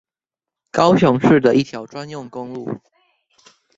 [0.71, 2.81] 高雄市的一條專用公路